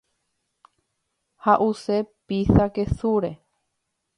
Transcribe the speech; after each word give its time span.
Ha’use 1.43 1.97
pizza 2.27 2.65
kesúre. 2.75 3.31